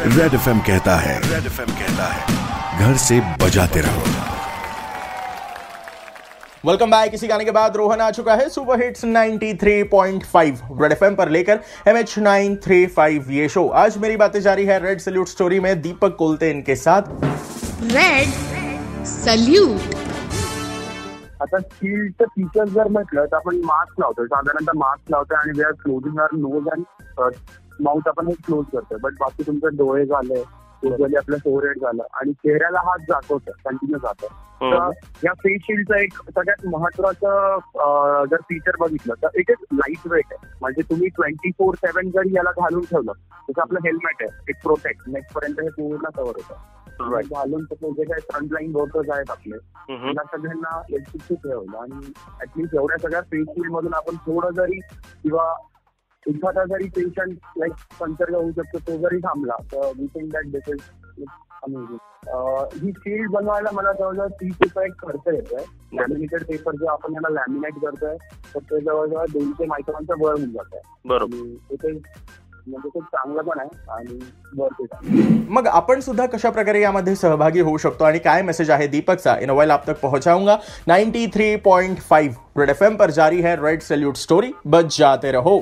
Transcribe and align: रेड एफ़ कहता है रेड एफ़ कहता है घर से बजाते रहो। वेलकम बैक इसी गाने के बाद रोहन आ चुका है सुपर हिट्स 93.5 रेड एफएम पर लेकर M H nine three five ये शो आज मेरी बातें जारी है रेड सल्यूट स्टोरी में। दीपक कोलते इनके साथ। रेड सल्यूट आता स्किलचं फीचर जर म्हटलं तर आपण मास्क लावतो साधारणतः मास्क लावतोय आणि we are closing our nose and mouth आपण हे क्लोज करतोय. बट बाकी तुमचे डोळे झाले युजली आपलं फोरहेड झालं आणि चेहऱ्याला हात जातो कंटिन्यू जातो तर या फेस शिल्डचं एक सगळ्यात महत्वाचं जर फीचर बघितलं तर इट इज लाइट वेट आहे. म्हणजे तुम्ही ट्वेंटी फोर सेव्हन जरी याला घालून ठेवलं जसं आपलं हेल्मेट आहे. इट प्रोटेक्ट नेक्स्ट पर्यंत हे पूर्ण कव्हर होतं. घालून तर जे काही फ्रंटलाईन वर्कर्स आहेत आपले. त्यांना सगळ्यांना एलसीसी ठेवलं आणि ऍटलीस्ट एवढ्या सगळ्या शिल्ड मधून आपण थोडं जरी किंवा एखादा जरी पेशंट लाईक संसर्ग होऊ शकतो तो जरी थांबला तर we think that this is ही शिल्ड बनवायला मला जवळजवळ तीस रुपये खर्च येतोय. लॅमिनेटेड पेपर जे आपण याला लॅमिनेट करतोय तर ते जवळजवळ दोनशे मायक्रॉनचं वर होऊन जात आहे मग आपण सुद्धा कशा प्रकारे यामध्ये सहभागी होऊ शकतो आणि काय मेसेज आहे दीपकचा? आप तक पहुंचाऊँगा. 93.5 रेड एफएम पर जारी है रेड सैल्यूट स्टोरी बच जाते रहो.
रेड 0.00 0.34
एफ़ 0.34 0.48
कहता 0.66 0.94
है 0.96 1.14
रेड 1.22 1.46
एफ़ 1.46 1.60
कहता 1.60 2.04
है 2.04 2.86
घर 2.86 2.96
से 2.96 3.20
बजाते 3.40 3.80
रहो। 3.80 4.02
वेलकम 6.66 6.90
बैक 6.90 7.14
इसी 7.14 7.26
गाने 7.26 7.44
के 7.44 7.50
बाद 7.50 7.76
रोहन 7.76 8.00
आ 8.00 8.10
चुका 8.10 8.34
है 8.34 8.48
सुपर 8.48 8.82
हिट्स 8.82 9.04
93.5 9.04 10.62
रेड 10.82 10.92
एफएम 10.92 11.14
पर 11.14 11.28
लेकर 11.28 11.60
M 11.88 11.96
H 11.96 12.18
nine 12.18 12.56
three 12.56 12.86
five 12.86 13.30
ये 13.30 13.48
शो 13.48 13.66
आज 13.76 13.98
मेरी 13.98 14.16
बातें 14.16 14.40
जारी 14.40 14.64
है 14.64 14.78
रेड 14.86 15.00
सल्यूट 15.00 15.28
स्टोरी 15.28 15.60
में। 15.60 15.80
दीपक 15.82 16.16
कोलते 16.18 16.50
इनके 16.50 16.76
साथ। 16.76 17.02
रेड 17.92 18.28
सल्यूट 19.06 19.99
आता 21.40 21.58
स्किलचं 21.58 22.24
फीचर 22.34 22.68
जर 22.68 22.88
म्हटलं 22.90 23.24
तर 23.24 23.36
आपण 23.36 23.56
मास्क 23.64 24.00
लावतो 24.00 24.26
साधारणतः 24.26 24.78
मास्क 24.78 25.10
लावतोय 25.10 25.36
आणि 25.38 25.58
we 25.58 25.64
are 25.64 25.72
closing 25.82 26.18
our 26.20 26.34
nose 26.38 26.68
and 26.72 26.84
mouth 27.84 28.08
आपण 28.08 28.26
हे 28.28 28.34
क्लोज 28.46 28.64
करतोय. 28.72 28.98
बट 29.02 29.12
बाकी 29.20 29.46
तुमचे 29.46 29.76
डोळे 29.76 30.04
झाले 30.06 30.42
युजली 30.82 31.16
आपलं 31.16 31.36
फोरहेड 31.36 31.80
झालं 31.80 32.02
आणि 32.20 32.32
चेहऱ्याला 32.32 32.80
हात 32.84 32.98
जातो 33.08 33.36
कंटिन्यू 33.38 33.98
जातो 34.02 34.26
तर 34.60 34.90
या 35.24 35.32
फेस 35.42 35.60
शिल्डचं 35.64 35.94
एक 35.96 36.14
सगळ्यात 36.14 36.66
महत्वाचं 36.72 38.26
जर 38.30 38.40
फीचर 38.48 38.76
बघितलं 38.80 39.14
तर 39.22 39.38
इट 39.40 39.50
इज 39.50 39.64
लाइट 39.72 40.06
वेट 40.12 40.32
आहे. 40.32 40.48
म्हणजे 40.60 40.82
तुम्ही 40.90 41.08
ट्वेंटी 41.08 41.50
फोर 41.58 41.74
सेव्हन 41.74 42.10
जरी 42.14 42.34
याला 42.36 42.50
घालून 42.50 42.84
ठेवलं 42.90 43.12
जसं 43.48 43.60
आपलं 43.60 43.78
हेल्मेट 43.84 44.22
आहे. 44.22 44.42
इट 44.48 44.62
प्रोटेक्ट 44.62 45.08
नेक्स्ट 45.08 45.34
पर्यंत 45.34 45.60
हे 45.60 45.68
पूर्ण 45.68 46.10
कव्हर 46.16 46.36
होतं. 46.36 46.54
घालून 47.08 47.64
तर 47.64 47.74
जे 47.90 48.04
काही 48.04 48.20
फ्रंटलाईन 48.20 48.72
वर्कर्स 48.76 49.10
आहेत 49.10 49.30
आपले. 49.30 49.56
त्यांना 50.04 50.22
सगळ्यांना 50.36 50.80
एलसीसी 50.94 51.34
ठेवलं 51.34 51.78
आणि 51.78 52.12
ऍटलीस्ट 52.42 52.74
एवढ्या 52.74 52.98
सगळ्या 52.98 53.20
शिल्ड 53.22 53.70
मधून 53.72 53.94
आपण 53.94 54.16
थोडं 54.16 54.50
जरी 54.50 54.78
किंवा 55.24 55.54
एखादा 56.26 56.64
जरी 56.64 56.88
पेशंट 56.88 57.36
लाईक 57.58 57.72
संसर्ग 57.98 58.34
होऊ 58.34 58.50
शकतो 58.50 58.78
तो 58.78 58.96
जरी 58.96 59.18
थांबला 59.18 59.54
तर 59.72 59.86
we 59.98 60.06
think 60.06 60.32
that 60.32 60.46
this 60.46 60.68
is 60.68 60.80
ही 62.82 62.90
शिल्ड 62.92 63.30
बनवायला 63.30 63.70
मला 63.72 63.92
जवळजवळ 63.92 64.26
तीस 64.28 64.54
रुपये 64.62 64.88
खर्च 64.88 65.20
येतोय. 65.26 65.64
लॅमिनेटेड 65.92 66.44
पेपर 66.44 66.76
जे 66.76 66.86
आपण 66.86 67.14
याला 67.14 67.28
लॅमिनेट 67.28 67.74
करतोय 67.74 68.16
तर 68.54 68.58
ते 68.60 68.80
जवळजवळ 68.80 69.24
दोनशे 69.32 69.66
मायक्रॉनचं 69.66 70.14
वर 70.20 70.32
होऊन 70.32 70.50
जात 70.50 70.74
आहे 70.74 71.08
मग 75.48 75.66
आपण 75.66 76.00
सुद्धा 76.00 76.26
कशा 76.26 76.50
प्रकारे 76.50 76.80
यामध्ये 76.80 77.14
सहभागी 77.14 77.60
होऊ 77.60 77.76
शकतो 77.76 78.04
आणि 78.04 78.18
काय 78.18 78.42
मेसेज 78.42 78.70
आहे 78.70 78.86
दीपकचा? 78.86 79.36
आप 79.72 79.86
तक 79.86 80.00
पहुंचाऊँगा. 80.00 80.56
93.5 80.88 82.30
रेड 82.56 82.70
एफएम 82.70 82.96
पर 82.96 83.10
जारी 83.10 83.40
है 83.40 83.56
रेड 83.56 83.80
सैल्यूट 83.80 84.16
स्टोरी 84.16 84.52
बच 84.66 84.98
जाते 84.98 85.32
रहो. 85.32 85.60